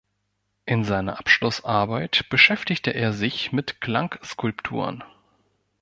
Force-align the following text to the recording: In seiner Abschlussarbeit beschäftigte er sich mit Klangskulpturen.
In 0.65 0.83
seiner 0.83 1.19
Abschlussarbeit 1.19 2.25
beschäftigte 2.29 2.89
er 2.89 3.13
sich 3.13 3.51
mit 3.51 3.81
Klangskulpturen. 3.81 5.03